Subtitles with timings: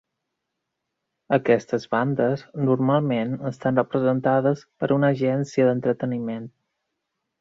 [1.37, 6.53] Aquestes bandes normalment estan representades per una agència d'entreteniment.